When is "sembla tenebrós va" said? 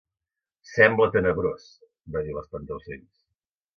0.69-2.25